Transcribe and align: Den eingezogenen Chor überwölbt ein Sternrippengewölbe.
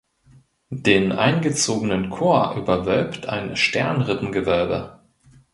Den 0.73 1.11
eingezogenen 1.11 2.09
Chor 2.09 2.55
überwölbt 2.57 3.29
ein 3.29 3.55
Sternrippengewölbe. 3.55 4.99